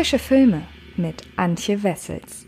Frische 0.00 0.18
Filme 0.18 0.66
mit 0.96 1.24
Antje 1.36 1.82
Wessels. 1.82 2.46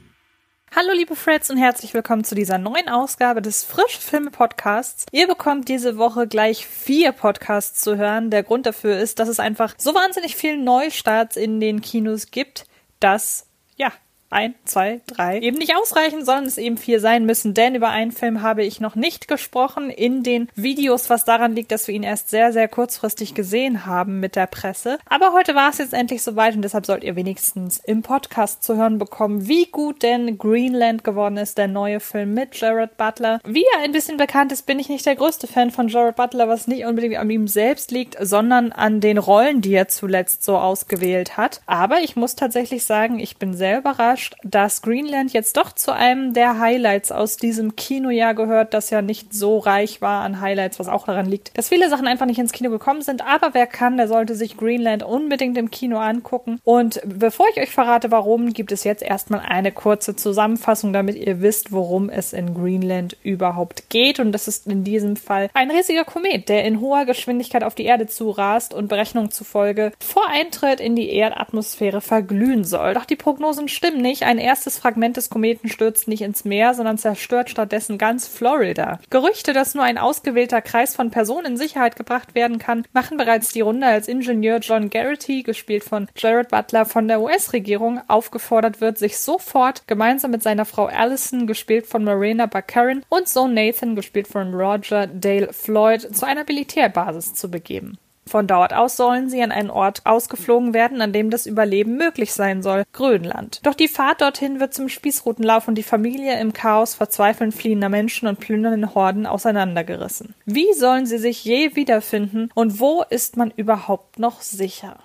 Hallo 0.74 0.94
liebe 0.94 1.14
Freds 1.14 1.50
und 1.50 1.58
herzlich 1.58 1.92
willkommen 1.92 2.24
zu 2.24 2.34
dieser 2.34 2.56
neuen 2.56 2.88
Ausgabe 2.88 3.42
des 3.42 3.62
Frische 3.62 4.00
Filme 4.00 4.30
Podcasts. 4.30 5.04
Ihr 5.12 5.26
bekommt 5.26 5.68
diese 5.68 5.98
Woche 5.98 6.26
gleich 6.26 6.66
vier 6.66 7.12
Podcasts 7.12 7.82
zu 7.82 7.98
hören. 7.98 8.30
Der 8.30 8.42
Grund 8.42 8.64
dafür 8.64 8.98
ist, 8.98 9.18
dass 9.18 9.28
es 9.28 9.38
einfach 9.38 9.74
so 9.76 9.94
wahnsinnig 9.94 10.34
viele 10.34 10.56
Neustarts 10.56 11.36
in 11.36 11.60
den 11.60 11.82
Kinos 11.82 12.30
gibt, 12.30 12.64
dass 13.00 13.50
ja, 13.76 13.92
ein, 14.32 14.54
zwei, 14.64 15.00
drei 15.06 15.38
eben 15.38 15.58
nicht 15.58 15.76
ausreichen, 15.76 16.24
sondern 16.24 16.46
es 16.46 16.58
eben 16.58 16.76
vier 16.76 17.00
sein 17.00 17.26
müssen, 17.26 17.54
denn 17.54 17.74
über 17.74 17.90
einen 17.90 18.12
Film 18.12 18.42
habe 18.42 18.64
ich 18.64 18.80
noch 18.80 18.94
nicht 18.94 19.28
gesprochen 19.28 19.90
in 19.90 20.22
den 20.22 20.48
Videos, 20.54 21.10
was 21.10 21.24
daran 21.24 21.54
liegt, 21.54 21.72
dass 21.72 21.86
wir 21.88 21.94
ihn 21.94 22.02
erst 22.02 22.30
sehr, 22.30 22.52
sehr 22.52 22.68
kurzfristig 22.68 23.34
gesehen 23.34 23.86
haben 23.86 24.20
mit 24.20 24.36
der 24.36 24.46
Presse. 24.46 24.98
Aber 25.08 25.32
heute 25.32 25.54
war 25.54 25.70
es 25.70 25.78
jetzt 25.78 25.94
endlich 25.94 26.22
soweit 26.22 26.54
und 26.54 26.62
deshalb 26.62 26.86
sollt 26.86 27.04
ihr 27.04 27.16
wenigstens 27.16 27.80
im 27.84 28.02
Podcast 28.02 28.62
zu 28.62 28.76
hören 28.76 28.98
bekommen, 28.98 29.48
wie 29.48 29.66
gut 29.66 30.02
denn 30.02 30.38
Greenland 30.38 31.04
geworden 31.04 31.36
ist, 31.36 31.58
der 31.58 31.68
neue 31.68 32.00
Film 32.00 32.34
mit 32.34 32.54
Jared 32.58 32.96
Butler. 32.96 33.40
Wie 33.44 33.64
er 33.74 33.82
ein 33.82 33.92
bisschen 33.92 34.16
bekannt 34.16 34.52
ist, 34.52 34.66
bin 34.66 34.78
ich 34.78 34.88
nicht 34.88 35.06
der 35.06 35.16
größte 35.16 35.46
Fan 35.46 35.70
von 35.70 35.88
Jared 35.88 36.16
Butler, 36.16 36.48
was 36.48 36.66
nicht 36.66 36.84
unbedingt 36.84 37.16
an 37.16 37.30
ihm 37.30 37.48
selbst 37.48 37.90
liegt, 37.90 38.16
sondern 38.20 38.72
an 38.72 39.00
den 39.00 39.18
Rollen, 39.18 39.60
die 39.60 39.74
er 39.74 39.88
zuletzt 39.88 40.44
so 40.44 40.56
ausgewählt 40.56 41.36
hat. 41.36 41.60
Aber 41.66 42.00
ich 42.00 42.16
muss 42.16 42.36
tatsächlich 42.36 42.84
sagen, 42.84 43.18
ich 43.18 43.36
bin 43.36 43.54
sehr 43.54 43.78
überrascht, 43.78 44.21
überrascht, 44.22 44.34
dass 44.42 44.82
Greenland 44.82 45.32
jetzt 45.32 45.56
doch 45.56 45.72
zu 45.72 45.92
einem 45.92 46.34
der 46.34 46.58
Highlights 46.58 47.12
aus 47.12 47.36
diesem 47.36 47.76
Kinojahr 47.76 48.34
gehört, 48.34 48.74
das 48.74 48.90
ja 48.90 49.02
nicht 49.02 49.32
so 49.32 49.58
reich 49.58 50.00
war 50.00 50.22
an 50.22 50.40
Highlights, 50.40 50.78
was 50.78 50.88
auch 50.88 51.06
daran 51.06 51.26
liegt, 51.26 51.56
dass 51.56 51.68
viele 51.68 51.88
Sachen 51.88 52.06
einfach 52.06 52.26
nicht 52.26 52.38
ins 52.38 52.52
Kino 52.52 52.70
gekommen 52.70 53.02
sind. 53.02 53.24
Aber 53.26 53.54
wer 53.54 53.66
kann, 53.66 53.96
der 53.96 54.08
sollte 54.08 54.34
sich 54.34 54.56
Greenland 54.56 55.02
unbedingt 55.02 55.58
im 55.58 55.70
Kino 55.70 55.98
angucken. 55.98 56.60
Und 56.64 57.00
bevor 57.04 57.46
ich 57.52 57.60
euch 57.60 57.70
verrate, 57.70 58.10
warum, 58.10 58.52
gibt 58.52 58.72
es 58.72 58.84
jetzt 58.84 59.02
erstmal 59.02 59.40
eine 59.40 59.72
kurze 59.72 60.16
Zusammenfassung, 60.16 60.92
damit 60.92 61.16
ihr 61.16 61.40
wisst, 61.40 61.72
worum 61.72 62.08
es 62.08 62.32
in 62.32 62.54
Greenland 62.54 63.16
überhaupt 63.22 63.90
geht. 63.90 64.20
Und 64.20 64.32
das 64.32 64.48
ist 64.48 64.66
in 64.66 64.84
diesem 64.84 65.16
Fall 65.16 65.48
ein 65.54 65.70
riesiger 65.70 66.04
Komet, 66.04 66.48
der 66.48 66.64
in 66.64 66.80
hoher 66.80 67.04
Geschwindigkeit 67.04 67.64
auf 67.64 67.74
die 67.74 67.84
Erde 67.84 68.06
zurast 68.06 68.74
und 68.74 68.88
Berechnungen 68.88 69.30
zufolge 69.30 69.92
vor 69.98 70.28
Eintritt 70.28 70.80
in 70.80 70.96
die 70.96 71.10
Erdatmosphäre 71.10 72.00
verglühen 72.00 72.64
soll. 72.64 72.94
Doch 72.94 73.04
die 73.04 73.16
Prognosen 73.16 73.68
stimmen 73.68 74.02
nicht 74.02 74.11
nicht, 74.12 74.24
ein 74.24 74.36
erstes 74.36 74.76
Fragment 74.76 75.16
des 75.16 75.30
Kometen 75.30 75.70
stürzt 75.70 76.06
nicht 76.06 76.20
ins 76.20 76.44
Meer, 76.44 76.74
sondern 76.74 76.98
zerstört 76.98 77.48
stattdessen 77.48 77.96
ganz 77.96 78.28
Florida. 78.28 79.00
Gerüchte, 79.08 79.54
dass 79.54 79.74
nur 79.74 79.84
ein 79.84 79.96
ausgewählter 79.96 80.60
Kreis 80.60 80.94
von 80.94 81.10
Personen 81.10 81.46
in 81.46 81.56
Sicherheit 81.56 81.96
gebracht 81.96 82.34
werden 82.34 82.58
kann, 82.58 82.84
machen 82.92 83.16
bereits 83.16 83.54
die 83.54 83.62
Runde, 83.62 83.86
als 83.86 84.08
Ingenieur 84.08 84.58
John 84.58 84.90
Garrity, 84.90 85.42
gespielt 85.42 85.82
von 85.82 86.08
Jared 86.14 86.50
Butler 86.50 86.84
von 86.84 87.08
der 87.08 87.22
US-Regierung, 87.22 88.02
aufgefordert 88.06 88.82
wird, 88.82 88.98
sich 88.98 89.16
sofort 89.16 89.88
gemeinsam 89.88 90.30
mit 90.30 90.42
seiner 90.42 90.66
Frau 90.66 90.88
Allison, 90.88 91.46
gespielt 91.46 91.86
von 91.86 92.04
Marina 92.04 92.44
Baccarin, 92.44 93.06
und 93.08 93.28
Sohn 93.28 93.54
Nathan, 93.54 93.96
gespielt 93.96 94.28
von 94.28 94.52
Roger 94.52 95.06
Dale 95.06 95.54
Floyd, 95.54 96.14
zu 96.14 96.26
einer 96.26 96.44
Militärbasis 96.44 97.32
zu 97.32 97.50
begeben. 97.50 97.96
Von 98.32 98.46
dort 98.46 98.72
aus 98.72 98.96
sollen 98.96 99.28
sie 99.28 99.42
an 99.42 99.52
einen 99.52 99.68
Ort 99.68 100.06
ausgeflogen 100.06 100.72
werden, 100.72 101.02
an 101.02 101.12
dem 101.12 101.28
das 101.28 101.44
Überleben 101.44 101.98
möglich 101.98 102.32
sein 102.32 102.62
soll, 102.62 102.84
Grönland. 102.94 103.60
Doch 103.62 103.74
die 103.74 103.88
Fahrt 103.88 104.22
dorthin 104.22 104.58
wird 104.58 104.72
zum 104.72 104.88
Spießrutenlauf 104.88 105.68
und 105.68 105.74
die 105.74 105.82
Familie 105.82 106.40
im 106.40 106.54
Chaos 106.54 106.94
verzweifelnd 106.94 107.52
fliehender 107.52 107.90
Menschen 107.90 108.26
und 108.26 108.40
plündernden 108.40 108.94
Horden 108.94 109.26
auseinandergerissen. 109.26 110.34
Wie 110.46 110.72
sollen 110.72 111.04
sie 111.04 111.18
sich 111.18 111.44
je 111.44 111.76
wiederfinden 111.76 112.48
und 112.54 112.80
wo 112.80 113.04
ist 113.10 113.36
man 113.36 113.50
überhaupt 113.50 114.18
noch 114.18 114.40
sicher? 114.40 114.96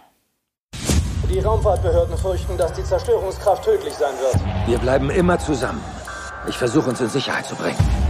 Die 1.29 1.39
Raumfahrtbehörden 1.39 2.17
fürchten, 2.17 2.57
dass 2.57 2.71
die 2.71 2.83
Zerstörungskraft 2.85 3.65
tödlich 3.65 3.93
sein 3.93 4.13
wird. 4.21 4.69
Wir 4.69 4.77
bleiben 4.77 5.09
immer 5.09 5.37
zusammen. 5.37 5.83
Ich 6.47 6.57
versuche 6.57 6.89
uns 6.89 7.01
in 7.01 7.09
Sicherheit 7.09 7.45
zu 7.45 7.55
bringen. 7.57 8.06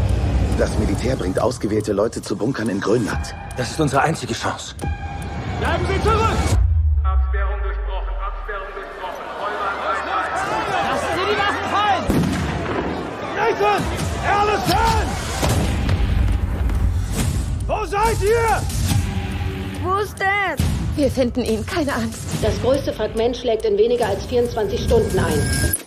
Das 0.57 0.75
Militär 0.79 1.15
bringt 1.15 1.39
ausgewählte 1.39 1.93
Leute 1.93 2.19
zu 2.19 2.35
Bunkern 2.35 2.67
in 2.69 2.79
Grönland. 2.79 3.35
Das 3.57 3.69
ist 3.69 3.79
unsere 3.79 4.01
einzige 4.01 4.33
Chance. 4.33 4.73
Bleiben 5.59 5.85
Sie 5.85 6.01
zurück! 6.01 6.19
Absperrung 7.03 7.61
durchbrochen, 7.61 8.15
Absperrung 8.25 8.67
durchbrochen. 8.73 9.23
Lassen 10.89 11.13
Sie 11.13 11.25
die 11.31 11.37
Waffen 11.37 11.65
fallen! 11.71 12.05
Nathan! 13.35 13.83
Allison! 14.27 15.05
Wo 17.67 17.85
seid 17.85 18.21
ihr? 18.23 18.61
Wo 19.83 19.95
ist 19.97 20.19
Dad? 20.19 20.57
Wir 20.95 21.11
finden 21.11 21.43
ihn, 21.43 21.63
keine 21.67 21.93
Angst. 21.93 22.23
Das 22.41 22.59
größte 22.61 22.93
Fragment 22.93 23.37
schlägt 23.37 23.63
in 23.63 23.77
weniger 23.77 24.07
als 24.07 24.25
24 24.25 24.83
Stunden 24.85 25.19
ein. 25.19 25.86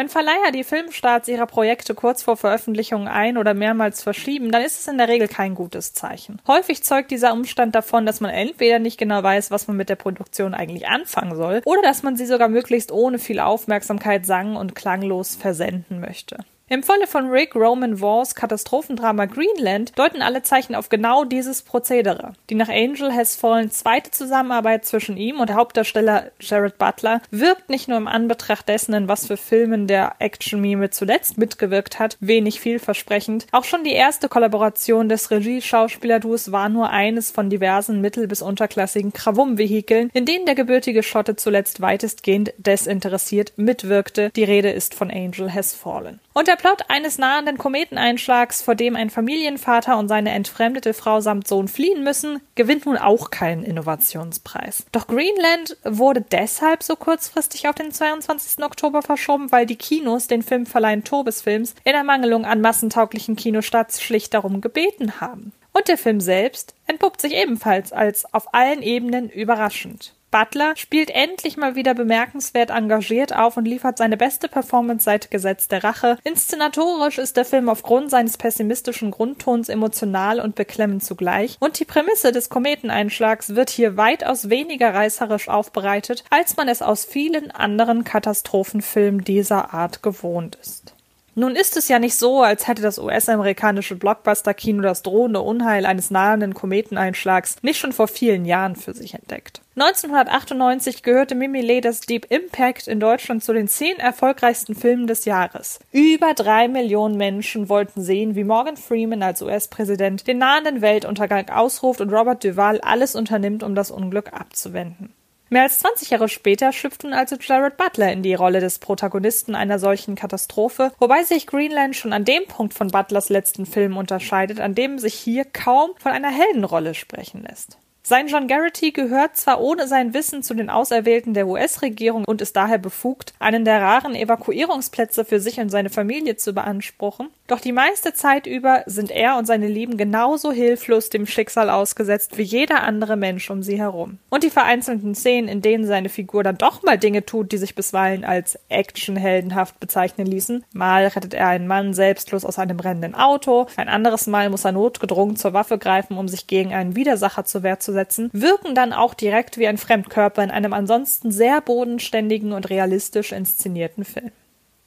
Wenn 0.00 0.08
Verleiher 0.08 0.50
die 0.50 0.64
Filmstarts 0.64 1.28
ihrer 1.28 1.44
Projekte 1.44 1.94
kurz 1.94 2.22
vor 2.22 2.38
Veröffentlichung 2.38 3.06
ein- 3.06 3.36
oder 3.36 3.52
mehrmals 3.52 4.02
verschieben, 4.02 4.50
dann 4.50 4.62
ist 4.62 4.80
es 4.80 4.88
in 4.88 4.96
der 4.96 5.08
Regel 5.08 5.28
kein 5.28 5.54
gutes 5.54 5.92
Zeichen. 5.92 6.40
Häufig 6.46 6.82
zeugt 6.82 7.10
dieser 7.10 7.34
Umstand 7.34 7.74
davon, 7.74 8.06
dass 8.06 8.22
man 8.22 8.30
entweder 8.30 8.78
nicht 8.78 8.96
genau 8.96 9.22
weiß, 9.22 9.50
was 9.50 9.68
man 9.68 9.76
mit 9.76 9.90
der 9.90 9.96
Produktion 9.96 10.54
eigentlich 10.54 10.88
anfangen 10.88 11.36
soll, 11.36 11.60
oder 11.66 11.82
dass 11.82 12.02
man 12.02 12.16
sie 12.16 12.24
sogar 12.24 12.48
möglichst 12.48 12.92
ohne 12.92 13.18
viel 13.18 13.40
Aufmerksamkeit 13.40 14.24
sang- 14.24 14.56
und 14.56 14.74
klanglos 14.74 15.36
versenden 15.36 16.00
möchte. 16.00 16.46
Im 16.72 16.84
Falle 16.84 17.08
von 17.08 17.30
Rick 17.30 17.56
Roman 17.56 18.00
Wars 18.00 18.36
Katastrophendrama 18.36 19.24
Greenland 19.24 19.90
deuten 19.98 20.22
alle 20.22 20.44
Zeichen 20.44 20.76
auf 20.76 20.88
genau 20.88 21.24
dieses 21.24 21.62
Prozedere. 21.62 22.34
Die 22.48 22.54
nach 22.54 22.68
Angel 22.68 23.12
Has 23.12 23.34
Fallen 23.34 23.72
zweite 23.72 24.12
Zusammenarbeit 24.12 24.84
zwischen 24.84 25.16
ihm 25.16 25.40
und 25.40 25.52
Hauptdarsteller 25.52 26.30
Jared 26.38 26.78
Butler 26.78 27.22
wirkt 27.32 27.70
nicht 27.70 27.88
nur 27.88 27.96
im 27.96 28.06
Anbetracht 28.06 28.68
dessen, 28.68 28.94
in 28.94 29.08
was 29.08 29.26
für 29.26 29.36
Filmen 29.36 29.88
der 29.88 30.14
Action-Mime 30.20 30.90
zuletzt 30.90 31.38
mitgewirkt 31.38 31.98
hat, 31.98 32.16
wenig 32.20 32.60
vielversprechend. 32.60 33.48
Auch 33.50 33.64
schon 33.64 33.82
die 33.82 33.94
erste 33.94 34.28
Kollaboration 34.28 35.08
des 35.08 35.32
Regie-Schauspielerduos 35.32 36.52
war 36.52 36.68
nur 36.68 36.90
eines 36.90 37.32
von 37.32 37.50
diversen 37.50 38.00
mittel- 38.00 38.28
bis 38.28 38.42
unterklassigen 38.42 39.12
Krawum-Vehikeln, 39.12 40.10
in 40.12 40.24
denen 40.24 40.46
der 40.46 40.54
gebürtige 40.54 41.02
Schotte 41.02 41.34
zuletzt 41.34 41.80
weitestgehend 41.80 42.52
desinteressiert 42.58 43.54
mitwirkte. 43.56 44.30
Die 44.36 44.44
Rede 44.44 44.70
ist 44.70 44.94
von 44.94 45.10
Angel 45.10 45.52
Has 45.52 45.74
Fallen. 45.74 46.20
Und 46.32 46.46
der 46.46 46.59
Plot 46.60 46.82
eines 46.88 47.16
nahenden 47.16 47.56
Kometeneinschlags, 47.56 48.60
vor 48.60 48.74
dem 48.74 48.94
ein 48.94 49.08
Familienvater 49.08 49.96
und 49.96 50.08
seine 50.08 50.32
entfremdete 50.32 50.92
Frau 50.92 51.22
samt 51.22 51.48
Sohn 51.48 51.68
fliehen 51.68 52.04
müssen, 52.04 52.42
gewinnt 52.54 52.84
nun 52.84 52.98
auch 52.98 53.30
keinen 53.30 53.62
Innovationspreis. 53.62 54.84
Doch 54.92 55.06
Greenland 55.06 55.78
wurde 55.84 56.20
deshalb 56.20 56.82
so 56.82 56.96
kurzfristig 56.96 57.66
auf 57.66 57.76
den 57.76 57.92
22. 57.92 58.62
Oktober 58.62 59.00
verschoben, 59.00 59.50
weil 59.50 59.64
die 59.64 59.76
Kinos 59.76 60.26
den 60.26 60.42
Filmverleihen 60.42 61.02
Tobesfilms 61.02 61.74
in 61.84 61.94
Ermangelung 61.94 62.44
an 62.44 62.60
massentauglichen 62.60 63.36
Kinostarts 63.36 64.02
schlicht 64.02 64.34
darum 64.34 64.60
gebeten 64.60 65.18
haben. 65.18 65.52
Und 65.72 65.88
der 65.88 65.96
Film 65.96 66.20
selbst 66.20 66.74
entpuppt 66.86 67.22
sich 67.22 67.32
ebenfalls 67.32 67.90
als 67.90 68.34
auf 68.34 68.52
allen 68.52 68.82
Ebenen 68.82 69.30
überraschend. 69.30 70.12
Butler 70.30 70.76
spielt 70.76 71.10
endlich 71.10 71.56
mal 71.56 71.74
wieder 71.74 71.94
bemerkenswert 71.94 72.70
engagiert 72.70 73.34
auf 73.34 73.56
und 73.56 73.64
liefert 73.64 73.98
seine 73.98 74.16
beste 74.16 74.48
Performance 74.48 75.04
seit 75.04 75.30
Gesetz 75.30 75.66
der 75.66 75.82
Rache. 75.82 76.18
Inszenatorisch 76.22 77.18
ist 77.18 77.36
der 77.36 77.44
Film 77.44 77.68
aufgrund 77.68 78.10
seines 78.10 78.38
pessimistischen 78.38 79.10
Grundtons 79.10 79.68
emotional 79.68 80.40
und 80.40 80.54
beklemmend 80.54 81.02
zugleich. 81.02 81.56
Und 81.58 81.80
die 81.80 81.84
Prämisse 81.84 82.30
des 82.30 82.48
Kometeneinschlags 82.48 83.54
wird 83.56 83.70
hier 83.70 83.96
weitaus 83.96 84.50
weniger 84.50 84.94
reißerisch 84.94 85.48
aufbereitet, 85.48 86.24
als 86.30 86.56
man 86.56 86.68
es 86.68 86.82
aus 86.82 87.04
vielen 87.04 87.50
anderen 87.50 88.04
Katastrophenfilmen 88.04 89.24
dieser 89.24 89.74
Art 89.74 90.02
gewohnt 90.02 90.56
ist. 90.56 90.94
Nun 91.40 91.56
ist 91.56 91.78
es 91.78 91.88
ja 91.88 91.98
nicht 91.98 92.16
so, 92.16 92.42
als 92.42 92.68
hätte 92.68 92.82
das 92.82 92.98
US-amerikanische 92.98 93.96
Blockbuster-Kino 93.96 94.82
das 94.82 95.00
drohende 95.00 95.40
Unheil 95.40 95.86
eines 95.86 96.10
nahenden 96.10 96.52
Kometeneinschlags 96.52 97.56
nicht 97.62 97.78
schon 97.78 97.94
vor 97.94 98.08
vielen 98.08 98.44
Jahren 98.44 98.76
für 98.76 98.92
sich 98.92 99.14
entdeckt. 99.14 99.62
1998 99.74 101.02
gehörte 101.02 101.34
Mimi 101.34 101.62
Leders 101.62 102.02
Deep 102.02 102.26
Impact 102.30 102.88
in 102.88 103.00
Deutschland 103.00 103.42
zu 103.42 103.54
den 103.54 103.68
zehn 103.68 103.98
erfolgreichsten 103.98 104.74
Filmen 104.74 105.06
des 105.06 105.24
Jahres. 105.24 105.80
Über 105.92 106.34
drei 106.34 106.68
Millionen 106.68 107.16
Menschen 107.16 107.70
wollten 107.70 108.02
sehen, 108.02 108.34
wie 108.34 108.44
Morgan 108.44 108.76
Freeman 108.76 109.22
als 109.22 109.40
US-Präsident 109.40 110.26
den 110.26 110.36
nahenden 110.36 110.82
Weltuntergang 110.82 111.48
ausruft 111.48 112.02
und 112.02 112.12
Robert 112.12 112.44
Duval 112.44 112.82
alles 112.82 113.14
unternimmt, 113.14 113.62
um 113.62 113.74
das 113.74 113.90
Unglück 113.90 114.34
abzuwenden. 114.34 115.14
Mehr 115.52 115.62
als 115.62 115.80
20 115.80 116.10
Jahre 116.10 116.28
später 116.28 116.72
schlüpft 116.72 117.02
nun 117.02 117.12
also 117.12 117.34
Jared 117.34 117.76
Butler 117.76 118.12
in 118.12 118.22
die 118.22 118.34
Rolle 118.34 118.60
des 118.60 118.78
Protagonisten 118.78 119.56
einer 119.56 119.80
solchen 119.80 120.14
Katastrophe, 120.14 120.92
wobei 121.00 121.24
sich 121.24 121.48
Greenland 121.48 121.96
schon 121.96 122.12
an 122.12 122.24
dem 122.24 122.46
Punkt 122.46 122.72
von 122.72 122.86
Butlers 122.86 123.30
letzten 123.30 123.66
Film 123.66 123.96
unterscheidet, 123.96 124.60
an 124.60 124.76
dem 124.76 125.00
sich 125.00 125.14
hier 125.14 125.44
kaum 125.44 125.90
von 125.98 126.12
einer 126.12 126.30
Heldenrolle 126.30 126.94
sprechen 126.94 127.42
lässt. 127.42 127.78
Sein 128.10 128.26
John 128.26 128.48
Garrity 128.48 128.90
gehört 128.90 129.36
zwar 129.36 129.60
ohne 129.60 129.86
sein 129.86 130.14
Wissen 130.14 130.42
zu 130.42 130.52
den 130.54 130.68
Auserwählten 130.68 131.32
der 131.32 131.46
US-Regierung 131.46 132.24
und 132.24 132.42
ist 132.42 132.56
daher 132.56 132.78
befugt, 132.78 133.34
einen 133.38 133.64
der 133.64 133.80
raren 133.80 134.16
Evakuierungsplätze 134.16 135.24
für 135.24 135.38
sich 135.38 135.60
und 135.60 135.68
seine 135.68 135.90
Familie 135.90 136.34
zu 136.34 136.52
beanspruchen, 136.52 137.28
doch 137.46 137.60
die 137.60 137.70
meiste 137.70 138.12
Zeit 138.12 138.48
über 138.48 138.82
sind 138.86 139.12
er 139.12 139.38
und 139.38 139.46
seine 139.46 139.68
Lieben 139.68 139.96
genauso 139.96 140.50
hilflos 140.50 141.08
dem 141.08 141.24
Schicksal 141.24 141.70
ausgesetzt 141.70 142.36
wie 142.36 142.42
jeder 142.42 142.82
andere 142.82 143.16
Mensch 143.16 143.48
um 143.48 143.62
sie 143.62 143.78
herum. 143.78 144.18
Und 144.28 144.42
die 144.42 144.50
vereinzelten 144.50 145.14
Szenen, 145.14 145.48
in 145.48 145.62
denen 145.62 145.86
seine 145.86 146.08
Figur 146.08 146.42
dann 146.42 146.58
doch 146.58 146.82
mal 146.82 146.98
Dinge 146.98 147.24
tut, 147.24 147.52
die 147.52 147.58
sich 147.58 147.76
bisweilen 147.76 148.24
als 148.24 148.58
actionheldenhaft 148.70 149.78
bezeichnen 149.78 150.26
ließen, 150.26 150.64
mal 150.72 151.06
rettet 151.06 151.34
er 151.34 151.46
einen 151.46 151.68
Mann 151.68 151.94
selbstlos 151.94 152.44
aus 152.44 152.58
einem 152.58 152.76
brennenden 152.76 153.14
Auto, 153.14 153.68
ein 153.76 153.88
anderes 153.88 154.26
Mal 154.26 154.50
muss 154.50 154.64
er 154.64 154.72
notgedrungen 154.72 155.36
zur 155.36 155.52
Waffe 155.52 155.78
greifen, 155.78 156.16
um 156.16 156.26
sich 156.26 156.48
gegen 156.48 156.74
einen 156.74 156.96
Widersacher 156.96 157.44
zur 157.44 157.62
Wehr 157.62 157.78
zu 157.78 157.92
setzen, 157.92 157.99
wirken 158.32 158.74
dann 158.74 158.92
auch 158.92 159.14
direkt 159.14 159.58
wie 159.58 159.66
ein 159.66 159.78
Fremdkörper 159.78 160.42
in 160.42 160.50
einem 160.50 160.72
ansonsten 160.72 161.30
sehr 161.32 161.60
bodenständigen 161.60 162.52
und 162.52 162.70
realistisch 162.70 163.32
inszenierten 163.32 164.04
Film. 164.04 164.30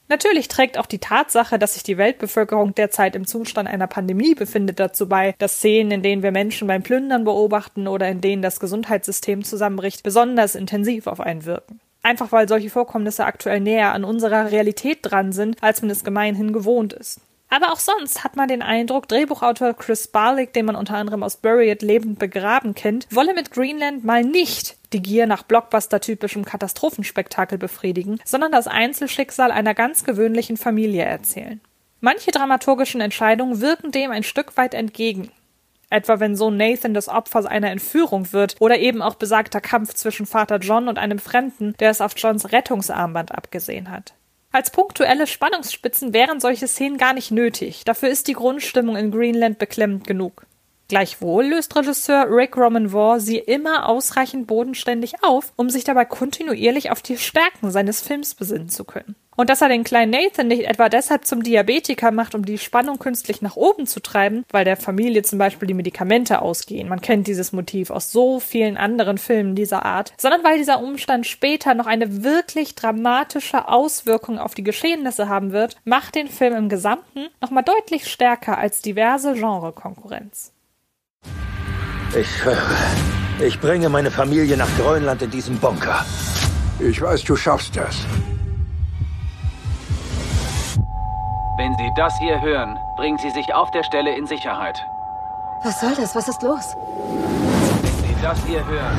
Natürlich 0.10 0.48
trägt 0.48 0.78
auch 0.78 0.86
die 0.86 1.00
Tatsache, 1.00 1.58
dass 1.58 1.74
sich 1.74 1.84
die 1.84 1.98
Weltbevölkerung 1.98 2.76
derzeit 2.76 3.16
im 3.16 3.26
Zustand 3.26 3.70
einer 3.70 3.88
Pandemie 3.88 4.36
befindet, 4.36 4.80
dazu 4.80 5.08
bei, 5.08 5.34
dass 5.40 5.58
Szenen, 5.58 5.92
in 5.92 6.04
denen 6.04 6.24
wir 6.24 6.32
Menschen 6.32 6.68
beim 6.68 6.84
Plündern 6.84 7.24
beobachten 7.24 7.88
oder 7.88 8.10
in 8.10 8.22
denen 8.22 8.42
das 8.42 8.60
Gesundheitssystem 8.60 9.44
zusammenbricht, 9.44 10.04
besonders 10.04 10.56
intensiv 10.56 11.08
auf 11.08 11.20
einen 11.20 11.46
wirken. 11.46 11.80
Einfach 12.04 12.34
weil 12.34 12.50
solche 12.50 12.70
Vorkommnisse 12.70 13.26
aktuell 13.26 13.62
näher 13.62 13.94
an 13.94 14.04
unserer 14.04 14.52
Realität 14.52 15.00
dran 15.02 15.32
sind, 15.32 15.58
als 15.62 15.82
man 15.82 15.90
es 15.90 16.04
gemeinhin 16.04 16.52
gewohnt 16.52 16.92
ist. 16.92 17.22
Aber 17.54 17.72
auch 17.72 17.80
sonst 17.80 18.24
hat 18.24 18.36
man 18.36 18.48
den 18.48 18.64
Eindruck, 18.64 19.08
Drehbuchautor 19.08 19.76
Chris 19.76 20.08
Barlick, 20.08 20.54
den 20.54 20.66
man 20.66 20.76
unter 20.76 20.96
anderem 20.96 21.22
aus 21.22 21.38
Buried 21.38 21.84
lebend 21.84 22.18
begraben 22.18 22.74
kennt, 22.74 23.06
wolle 23.12 23.36
mit 23.36 23.52
Greenland 23.52 24.04
mal 24.04 24.24
nicht 24.24 24.76
die 24.92 25.04
Gier 25.04 25.28
nach 25.28 25.44
Blockbuster-typischem 25.44 26.46
Katastrophenspektakel 26.46 27.60
befriedigen, 27.60 28.20
sondern 28.26 28.52
das 28.52 28.66
Einzelschicksal 28.66 29.52
einer 29.52 29.76
ganz 29.76 30.04
gewöhnlichen 30.04 30.58
Familie 30.58 31.04
erzählen. 31.04 31.62
Manche 32.02 32.32
dramaturgischen 32.32 33.02
Entscheidungen 33.02 33.62
wirken 33.62 33.92
dem 33.92 34.10
ein 34.10 34.24
Stück 34.24 34.58
weit 34.58 34.74
entgegen. 34.74 35.30
Etwa 35.92 36.20
wenn 36.20 36.36
Sohn 36.36 36.58
Nathan 36.58 36.96
das 36.96 37.08
Opfer 37.08 37.48
einer 37.48 37.70
Entführung 37.70 38.34
wird 38.34 38.56
oder 38.62 38.80
eben 38.80 39.04
auch 39.04 39.14
besagter 39.14 39.62
Kampf 39.62 39.94
zwischen 39.94 40.26
Vater 40.26 40.58
John 40.58 40.88
und 40.88 40.98
einem 40.98 41.20
Fremden, 41.20 41.76
der 41.80 41.92
es 41.92 42.02
auf 42.02 42.14
Johns 42.18 42.52
Rettungsarmband 42.52 43.32
abgesehen 43.32 43.92
hat. 43.92 44.16
Als 44.54 44.70
punktuelle 44.70 45.26
Spannungsspitzen 45.26 46.14
wären 46.14 46.40
solche 46.40 46.68
Szenen 46.68 47.00
gar 47.00 47.14
nicht 47.14 47.32
nötig, 47.32 47.86
dafür 47.86 48.10
ist 48.10 48.28
die 48.28 48.34
Grundstimmung 48.34 48.96
in 48.96 49.10
Greenland 49.10 49.58
beklemmend 49.58 50.06
genug. 50.06 50.46
Gleichwohl 50.90 51.48
löst 51.48 51.76
Regisseur 51.76 52.28
Rick 52.30 52.56
Roman 52.56 53.20
sie 53.20 53.40
immer 53.40 53.90
ausreichend 53.90 54.46
bodenständig 54.46 55.24
auf, 55.24 55.54
um 55.56 55.72
sich 55.72 55.86
dabei 55.86 56.06
kontinuierlich 56.06 56.92
auf 56.92 57.02
die 57.02 57.18
Stärken 57.18 57.72
seines 57.72 58.02
Films 58.02 58.36
besinnen 58.36 58.70
zu 58.70 58.84
können. 58.84 59.16
Und 59.36 59.50
dass 59.50 59.62
er 59.62 59.70
den 59.70 59.84
kleinen 59.84 60.12
Nathan 60.12 60.48
nicht 60.48 60.66
etwa 60.66 60.90
deshalb 60.90 61.26
zum 61.26 61.44
Diabetiker 61.44 62.12
macht, 62.12 62.36
um 62.36 62.46
die 62.46 62.58
Spannung 62.58 63.00
künstlich 63.00 63.42
nach 63.42 63.56
oben 63.56 63.88
zu 63.88 64.00
treiben, 64.00 64.46
weil 64.52 64.66
der 64.66 64.78
Familie 64.78 65.24
zum 65.24 65.40
Beispiel 65.40 65.68
die 65.68 65.74
Medikamente 65.74 66.42
ausgehen. 66.42 66.90
Man 66.90 67.02
kennt 67.02 67.28
dieses 67.28 67.52
Motiv 67.52 67.90
aus 67.90 68.12
so 68.12 68.40
vielen 68.40 68.78
anderen 68.78 69.18
Filmen 69.18 69.56
dieser 69.56 69.86
Art, 69.86 70.14
sondern 70.18 70.44
weil 70.44 70.58
dieser 70.58 70.82
Umstand 70.82 71.26
später 71.26 71.74
noch 71.74 71.88
eine 71.88 72.24
wirklich 72.24 72.76
dramatische 72.76 73.68
Auswirkung 73.68 74.40
auf 74.40 74.54
die 74.54 74.64
Geschehnisse 74.64 75.30
haben 75.30 75.52
wird, 75.52 75.78
macht 75.84 76.16
den 76.16 76.28
Film 76.28 76.56
im 76.56 76.70
Gesamten 76.70 77.28
nochmal 77.42 77.64
deutlich 77.64 78.08
stärker 78.08 78.58
als 78.58 78.82
diverse 78.82 79.34
Genrekonkurrenz. 79.34 80.52
Ich 82.16 82.46
höre. 82.46 82.58
Ich 83.40 83.60
bringe 83.60 83.90
meine 83.90 84.12
Familie 84.12 84.56
nach 84.56 84.70
Grönland 84.78 85.22
in 85.24 85.32
diesem 85.32 85.58
Bunker. 85.58 86.06
Ich 86.80 87.02
weiß, 87.02 87.24
du 87.24 87.36
schaffst 87.36 87.76
das. 87.76 88.06
Wenn 91.56 91.76
Sie 91.78 91.92
das 91.96 92.18
hier 92.18 92.42
hören, 92.42 92.80
bringen 92.96 93.20
Sie 93.20 93.30
sich 93.30 93.54
auf 93.54 93.70
der 93.70 93.84
Stelle 93.84 94.18
in 94.18 94.26
Sicherheit. 94.26 94.76
Was 95.64 95.80
soll 95.80 95.94
das? 95.96 96.16
Was 96.16 96.28
ist 96.28 96.42
los? 96.42 96.76
Wenn 97.84 98.08
Sie 98.08 98.22
das 98.24 98.44
hier 98.46 98.66
hören, 98.66 98.98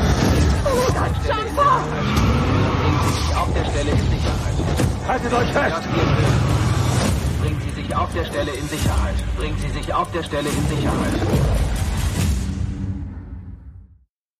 oh 0.64 0.92
Gott, 0.92 1.16
Stelle 1.24 1.40
in 1.40 1.56
bringen 1.56 3.00
Sie 3.02 3.18
sich 3.18 3.36
auf 3.36 3.52
der 3.52 3.64
Stelle 3.64 3.90
in 3.90 3.98
Sicherheit. 3.98 4.54
Haltet 5.08 5.32
euch 5.32 5.52
fest! 5.52 5.88
Bringen 7.42 7.60
Sie 7.60 7.82
sich 7.82 7.96
auf 7.96 8.12
der 8.14 8.24
Stelle 8.24 8.50
in 8.52 8.68
Sicherheit. 8.68 9.14
Bringen 9.36 9.58
Sie 9.58 9.68
sich 9.70 9.92
auf 9.92 10.12
der 10.12 10.22
Stelle 10.22 10.48
in 10.48 10.76
Sicherheit. 10.76 11.12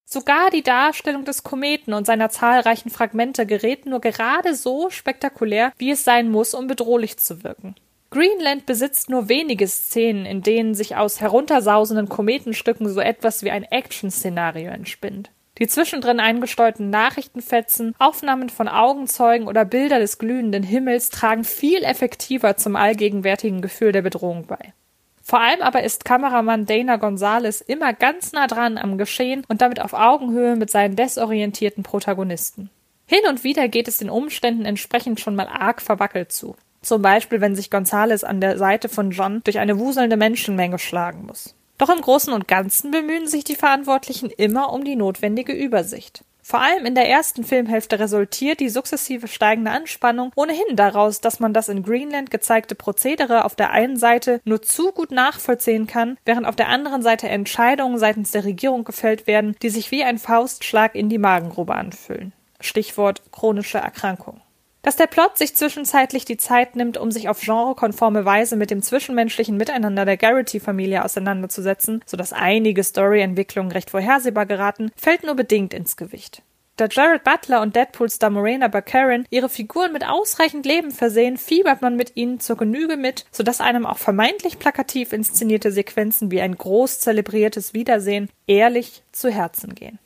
Sogar 0.05 0.51
die 0.51 0.63
Darstellung 0.63 1.25
des 1.25 1.43
Kometen 1.43 1.93
und 1.93 2.07
seiner 2.07 2.31
zahlreichen 2.31 2.91
Fragmente 2.91 3.45
gerät 3.45 3.87
nur 3.87 4.01
gerade 4.01 4.55
so 4.55 4.89
spektakulär, 4.89 5.73
wie 5.79 5.91
es 5.91 6.05
sein 6.05 6.31
muss, 6.31 6.55
um 6.55 6.69
bedrohlich 6.69 7.19
zu 7.19 7.43
wirken. 7.43 7.75
Greenland 8.15 8.65
besitzt 8.65 9.11
nur 9.11 9.29
wenige 9.29 9.67
Szenen, 9.67 10.25
in 10.25 10.41
denen 10.41 10.75
sich 10.75 10.95
aus 10.95 11.21
heruntersausenden 11.21 12.09
Kometenstücken 12.09 12.89
so 12.89 13.01
etwas 13.01 13.43
wie 13.43 13.51
ein 13.51 13.65
Action-Szenario 13.65 14.71
entspinnt. 14.71 15.33
Die 15.59 15.67
zwischendrin 15.67 16.21
eingesteuerten 16.21 16.91
Nachrichtenfetzen, 16.91 17.93
Aufnahmen 17.99 18.51
von 18.51 18.69
Augenzeugen 18.69 19.49
oder 19.49 19.65
Bilder 19.65 19.99
des 19.99 20.19
glühenden 20.19 20.63
Himmels 20.63 21.11
tragen 21.11 21.43
viel 21.43 21.83
effektiver 21.83 22.57
zum 22.57 22.77
allgegenwärtigen 22.77 23.61
Gefühl 23.61 23.91
der 23.91 24.03
Bedrohung 24.03 24.47
bei. 24.47 24.73
Vor 25.21 25.41
allem 25.41 25.63
aber 25.63 25.83
ist 25.83 26.05
Kameramann 26.05 26.67
Dana 26.67 26.99
Gonzalez 26.99 27.63
immer 27.63 27.95
ganz 27.95 28.31
nah 28.31 28.47
dran 28.47 28.79
am 28.79 28.97
Geschehen 28.97 29.43
und 29.49 29.61
damit 29.61 29.81
auf 29.81 29.93
Augenhöhe 29.93 30.55
mit 30.55 30.71
seinen 30.71 30.95
desorientierten 30.95 31.83
Protagonisten. 31.83 32.71
Hin 33.07 33.27
und 33.29 33.43
wieder 33.43 33.67
geht 33.67 33.89
es 33.89 33.99
den 33.99 34.09
Umständen 34.09 34.67
entsprechend 34.67 35.19
schon 35.19 35.35
mal 35.35 35.49
arg 35.49 35.83
verwackelt 35.83 36.31
zu. 36.31 36.55
Zum 36.85 37.01
Beispiel, 37.01 37.41
wenn 37.41 37.57
sich 37.57 37.71
Gonzales 37.71 38.25
an 38.25 38.43
der 38.43 38.59
Seite 38.59 38.91
von 38.91 39.11
John 39.11 39.41
durch 39.45 39.59
eine 39.59 39.79
wuselnde 39.79 40.19
Menschenmenge 40.19 40.79
schlagen 40.79 41.25
muss. 41.27 41.55
Doch 41.79 41.89
im 41.89 42.01
Großen 42.01 42.33
und 42.33 42.47
Ganzen 42.47 42.91
bemühen 42.91 43.27
sich 43.27 43.43
die 43.43 43.57
Verantwortlichen 43.57 44.31
immer 44.31 44.71
um 44.71 44.85
die 44.85 44.95
notwendige 44.95 45.53
Übersicht. 45.53 46.25
Vor 46.43 46.61
allem 46.61 46.85
in 46.85 46.95
der 46.95 47.09
ersten 47.09 47.43
Filmhälfte 47.43 47.99
resultiert 47.99 48.61
die 48.61 48.69
sukzessive 48.69 49.29
steigende 49.29 49.71
Anspannung 49.71 50.31
ohnehin 50.37 50.77
daraus, 50.77 51.23
dass 51.23 51.41
man 51.41 51.55
das 51.55 51.71
in 51.71 51.83
Greenland 51.83 52.31
gezeigte 52.31 52.75
Prozedere 52.75 53.47
auf 53.47 53.55
der 53.55 53.71
einen 53.71 53.97
Seite 53.97 54.43
nur 54.45 54.61
zu 54.61 54.93
gut 54.93 55.11
nachvollziehen 55.11 55.87
kann, 55.87 56.19
während 56.27 56.47
auf 56.47 56.55
der 56.55 56.69
anderen 56.69 57.01
Seite 57.01 57.31
Entscheidungen 57.31 57.99
seitens 57.99 58.31
der 58.31 58.45
Regierung 58.45 58.85
gefällt 58.85 59.27
werden, 59.27 59.57
die 59.63 59.71
sich 59.71 59.91
wie 59.91 60.05
ein 60.05 60.19
Faustschlag 60.19 60.95
in 60.95 61.09
die 61.09 61.17
Magengrube 61.17 61.75
anfühlen. 61.75 62.35
Stichwort 62.61 63.23
chronische 63.33 63.79
Erkrankung. 63.79 64.43
Dass 64.85 64.97
der 64.97 65.07
Plot 65.07 65.39
sich 65.39 65.57
zwischenzeitlich 65.57 66.27
die 66.27 66.37
Zeit 66.37 66.77
nimmt, 66.77 66.99
um 66.99 67.11
sich 67.11 67.31
auf 67.31 67.41
genrekonforme 67.41 68.27
Weise 68.27 68.55
mit 68.55 68.71
dem 68.71 68.83
zwischenmenschlichen 68.83 69.57
Miteinander 69.57 70.05
der 70.05 70.19
Garrity-Familie 70.19 71.03
auseinanderzusetzen, 71.03 72.03
sodass 72.05 72.35
einige 72.35 72.85
Storyentwicklungen 72.85 73.73
recht 73.73 73.89
vorhersehbar 73.89 74.45
geraten, 74.45 74.93
fällt 74.95 75.25
nur 75.25 75.37
bedingt 75.37 75.73
ins 75.73 75.97
Gewicht. 75.97 76.43
Da 76.77 76.87
Jared 76.91 77.25
Butler 77.25 77.63
und 77.63 77.75
Deadpools 77.75 78.19
da 78.19 78.29
Morena 78.29 78.69
Baccarin 78.69 79.25
ihre 79.31 79.49
Figuren 79.49 79.93
mit 79.93 80.07
ausreichend 80.07 80.67
Leben 80.67 80.91
versehen, 80.91 81.39
fiebert 81.39 81.81
man 81.81 81.97
mit 81.97 82.15
ihnen 82.17 82.41
zur 82.41 82.59
Genüge 82.59 82.99
mit, 82.99 83.25
sodass 83.31 83.63
einem 83.63 83.87
auch 83.87 83.99
vermeintlich 83.99 84.59
plakativ 84.59 85.15
inszenierte 85.15 85.73
Sequenzen 85.73 86.31
wie 86.31 86.43
ein 86.43 86.59
groß 86.59 87.01
zelebriertes 87.01 87.73
Wiedersehen 87.73 88.29
ehrlich 88.47 89.03
zu 89.13 89.31
Herzen 89.31 89.75
gehen. 89.75 89.99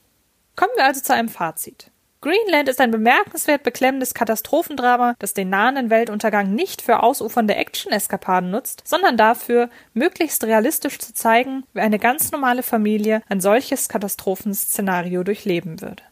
Kommen 0.54 0.72
wir 0.76 0.84
also 0.84 1.00
zu 1.00 1.14
einem 1.14 1.28
Fazit. 1.28 1.90
Greenland 2.20 2.68
ist 2.68 2.80
ein 2.80 2.90
bemerkenswert 2.90 3.62
beklemmendes 3.62 4.12
Katastrophendrama, 4.12 5.14
das 5.20 5.34
den 5.34 5.50
nahenden 5.50 5.88
Weltuntergang 5.88 6.52
nicht 6.52 6.82
für 6.82 7.04
ausufernde 7.04 7.54
Action-Eskapaden 7.54 8.50
nutzt, 8.50 8.82
sondern 8.84 9.16
dafür, 9.16 9.70
möglichst 9.94 10.42
realistisch 10.42 10.98
zu 10.98 11.14
zeigen, 11.14 11.64
wie 11.74 11.80
eine 11.80 12.00
ganz 12.00 12.32
normale 12.32 12.64
Familie 12.64 13.22
ein 13.28 13.40
solches 13.40 13.88
Katastrophenszenario 13.88 15.22
durchleben 15.22 15.80
würde. 15.80 16.02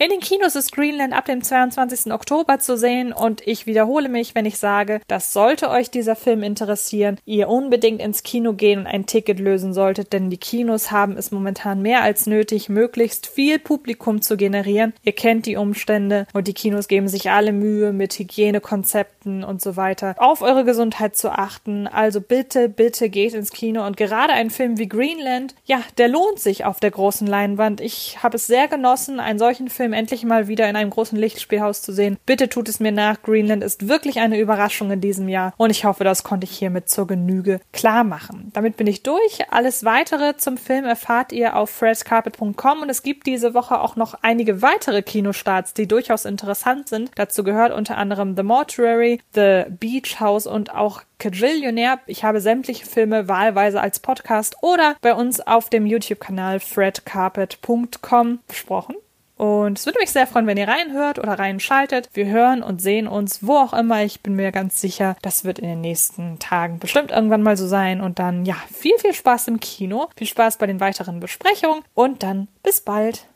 In 0.00 0.10
den 0.10 0.20
Kinos 0.20 0.54
ist 0.54 0.70
Greenland 0.70 1.12
ab 1.12 1.24
dem 1.24 1.42
22. 1.42 2.12
Oktober 2.12 2.60
zu 2.60 2.76
sehen 2.76 3.12
und 3.12 3.44
ich 3.44 3.66
wiederhole 3.66 4.08
mich, 4.08 4.36
wenn 4.36 4.46
ich 4.46 4.56
sage, 4.56 5.00
dass 5.08 5.32
sollte 5.32 5.70
euch 5.70 5.90
dieser 5.90 6.14
Film 6.14 6.44
interessieren, 6.44 7.18
ihr 7.24 7.48
unbedingt 7.48 8.00
ins 8.00 8.22
Kino 8.22 8.52
gehen 8.52 8.78
und 8.78 8.86
ein 8.86 9.06
Ticket 9.06 9.40
lösen 9.40 9.74
solltet, 9.74 10.12
denn 10.12 10.30
die 10.30 10.36
Kinos 10.36 10.92
haben 10.92 11.16
es 11.16 11.32
momentan 11.32 11.82
mehr 11.82 12.02
als 12.02 12.28
nötig, 12.28 12.68
möglichst 12.68 13.26
viel 13.26 13.58
Publikum 13.58 14.22
zu 14.22 14.36
generieren. 14.36 14.94
Ihr 15.02 15.14
kennt 15.14 15.46
die 15.46 15.56
Umstände 15.56 16.28
und 16.32 16.46
die 16.46 16.54
Kinos 16.54 16.86
geben 16.86 17.08
sich 17.08 17.32
alle 17.32 17.50
Mühe 17.50 17.92
mit 17.92 18.16
Hygienekonzepten 18.16 19.42
und 19.42 19.60
so 19.60 19.74
weiter, 19.74 20.14
auf 20.18 20.42
eure 20.42 20.64
Gesundheit 20.64 21.16
zu 21.16 21.32
achten. 21.32 21.88
Also 21.88 22.20
bitte, 22.20 22.68
bitte 22.68 23.08
geht 23.08 23.34
ins 23.34 23.50
Kino 23.50 23.84
und 23.84 23.96
gerade 23.96 24.32
ein 24.32 24.50
Film 24.50 24.78
wie 24.78 24.88
Greenland, 24.88 25.56
ja, 25.64 25.80
der 25.96 26.06
lohnt 26.06 26.38
sich 26.38 26.64
auf 26.64 26.78
der 26.78 26.92
großen 26.92 27.26
Leinwand. 27.26 27.80
Ich 27.80 28.22
habe 28.22 28.36
es 28.36 28.46
sehr 28.46 28.68
genossen, 28.68 29.18
einen 29.18 29.40
solchen 29.40 29.68
Film 29.68 29.87
Film 29.88 29.94
endlich 29.94 30.24
mal 30.24 30.48
wieder 30.48 30.68
in 30.68 30.76
einem 30.76 30.90
großen 30.90 31.18
Lichtspielhaus 31.18 31.80
zu 31.80 31.94
sehen. 31.94 32.18
Bitte 32.26 32.50
tut 32.50 32.68
es 32.68 32.78
mir 32.78 32.92
nach. 32.92 33.22
Greenland 33.22 33.64
ist 33.64 33.88
wirklich 33.88 34.20
eine 34.20 34.38
Überraschung 34.38 34.90
in 34.90 35.00
diesem 35.00 35.30
Jahr 35.30 35.54
und 35.56 35.70
ich 35.70 35.86
hoffe, 35.86 36.04
das 36.04 36.24
konnte 36.24 36.44
ich 36.44 36.58
hiermit 36.58 36.90
zur 36.90 37.06
Genüge 37.06 37.60
klar 37.72 38.04
machen. 38.04 38.50
Damit 38.52 38.76
bin 38.76 38.86
ich 38.86 39.02
durch. 39.02 39.50
Alles 39.50 39.86
weitere 39.86 40.36
zum 40.36 40.58
Film 40.58 40.84
erfahrt 40.84 41.32
ihr 41.32 41.56
auf 41.56 41.70
fredscarpet.com 41.70 42.82
und 42.82 42.90
es 42.90 43.02
gibt 43.02 43.26
diese 43.26 43.54
Woche 43.54 43.80
auch 43.80 43.96
noch 43.96 44.12
einige 44.20 44.60
weitere 44.60 45.00
Kinostarts, 45.00 45.72
die 45.72 45.88
durchaus 45.88 46.26
interessant 46.26 46.88
sind. 46.88 47.10
Dazu 47.14 47.42
gehört 47.42 47.72
unter 47.72 47.96
anderem 47.96 48.36
The 48.36 48.42
Mortuary, 48.42 49.22
The 49.32 49.64
Beach 49.70 50.20
House 50.20 50.46
und 50.46 50.74
auch 50.74 51.00
Quadrillionär. 51.18 52.00
Ich 52.04 52.24
habe 52.24 52.42
sämtliche 52.42 52.84
Filme 52.84 53.26
wahlweise 53.26 53.80
als 53.80 54.00
Podcast 54.00 54.56
oder 54.60 54.96
bei 55.00 55.14
uns 55.14 55.40
auf 55.40 55.70
dem 55.70 55.86
YouTube-Kanal 55.86 56.60
fredcarpet.com 56.60 58.40
besprochen. 58.46 58.94
Und 59.38 59.78
es 59.78 59.86
würde 59.86 60.00
mich 60.00 60.10
sehr 60.10 60.26
freuen, 60.26 60.48
wenn 60.48 60.56
ihr 60.56 60.66
reinhört 60.66 61.20
oder 61.20 61.38
reinschaltet. 61.38 62.10
Wir 62.12 62.26
hören 62.26 62.60
und 62.62 62.82
sehen 62.82 63.06
uns, 63.06 63.46
wo 63.46 63.56
auch 63.56 63.72
immer. 63.72 64.02
Ich 64.02 64.20
bin 64.20 64.34
mir 64.34 64.50
ganz 64.50 64.80
sicher, 64.80 65.16
das 65.22 65.44
wird 65.44 65.60
in 65.60 65.68
den 65.68 65.80
nächsten 65.80 66.40
Tagen 66.40 66.80
bestimmt 66.80 67.12
irgendwann 67.12 67.44
mal 67.44 67.56
so 67.56 67.68
sein. 67.68 68.00
Und 68.00 68.18
dann, 68.18 68.44
ja, 68.44 68.56
viel, 68.74 68.98
viel 68.98 69.14
Spaß 69.14 69.46
im 69.46 69.60
Kino. 69.60 70.08
Viel 70.16 70.26
Spaß 70.26 70.58
bei 70.58 70.66
den 70.66 70.80
weiteren 70.80 71.20
Besprechungen. 71.20 71.84
Und 71.94 72.24
dann 72.24 72.48
bis 72.64 72.80
bald. 72.80 73.26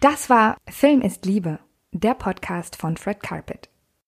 Das 0.00 0.30
war 0.30 0.56
Film 0.70 1.02
ist 1.02 1.26
Liebe, 1.26 1.58
der 1.90 2.14
Podcast 2.14 2.76
von 2.76 2.96
Fred 2.96 3.20
Carpet. 3.20 3.68